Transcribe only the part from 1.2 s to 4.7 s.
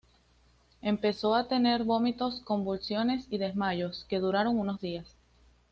a tener vómitos, convulsiones y desmayos, que duraron